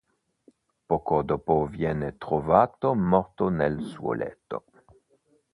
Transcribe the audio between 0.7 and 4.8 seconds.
Poco dopo viene trovato morto nel suo letto.